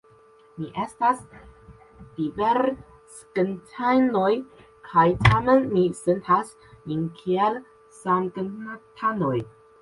[0.59, 1.19] Ni estas
[2.19, 4.31] diversgentanoj,
[4.87, 7.61] kaj tamen ni sentas nin kiel
[8.01, 9.37] samgentanoj.